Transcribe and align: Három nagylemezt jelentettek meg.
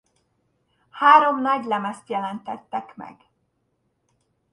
Három 0.89 1.41
nagylemezt 1.41 2.09
jelentettek 2.09 2.95
meg. 2.95 3.17